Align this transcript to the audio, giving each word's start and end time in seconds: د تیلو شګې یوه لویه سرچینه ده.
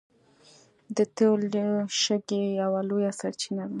د 0.95 0.97
تیلو 1.15 1.67
شګې 2.01 2.41
یوه 2.61 2.81
لویه 2.89 3.11
سرچینه 3.19 3.63
ده. 3.67 3.69